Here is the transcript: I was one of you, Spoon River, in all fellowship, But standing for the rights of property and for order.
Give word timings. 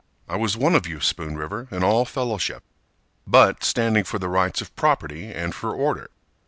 I 0.27 0.35
was 0.35 0.57
one 0.57 0.73
of 0.73 0.87
you, 0.87 0.99
Spoon 0.99 1.37
River, 1.37 1.67
in 1.69 1.83
all 1.83 2.05
fellowship, 2.05 2.63
But 3.27 3.63
standing 3.63 4.03
for 4.03 4.17
the 4.17 4.29
rights 4.29 4.59
of 4.59 4.75
property 4.75 5.31
and 5.31 5.53
for 5.53 5.71
order. 5.75 6.09